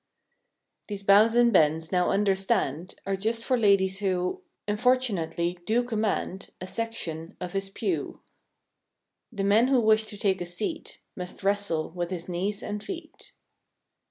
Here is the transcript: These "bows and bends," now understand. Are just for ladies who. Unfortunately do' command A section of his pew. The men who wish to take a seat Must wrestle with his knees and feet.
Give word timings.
These 0.87 1.03
"bows 1.03 1.35
and 1.35 1.53
bends," 1.53 1.91
now 1.91 2.09
understand. 2.09 2.95
Are 3.05 3.15
just 3.15 3.43
for 3.43 3.55
ladies 3.55 3.99
who. 3.99 4.41
Unfortunately 4.67 5.59
do' 5.67 5.83
command 5.83 6.49
A 6.59 6.65
section 6.65 7.37
of 7.39 7.53
his 7.53 7.69
pew. 7.69 8.21
The 9.31 9.43
men 9.43 9.67
who 9.67 9.79
wish 9.79 10.05
to 10.07 10.17
take 10.17 10.41
a 10.41 10.45
seat 10.47 11.01
Must 11.15 11.43
wrestle 11.43 11.91
with 11.91 12.09
his 12.09 12.27
knees 12.27 12.63
and 12.63 12.83
feet. 12.83 13.31